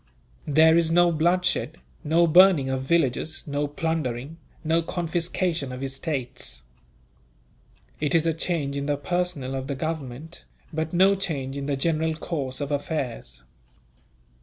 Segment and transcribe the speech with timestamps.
[0.47, 6.63] There is no bloodshed, no burning of villages, no plundering, no confiscation of estates.
[7.99, 10.43] It is a change in the personnel of the government,
[10.73, 13.43] but no change in the general course of affairs.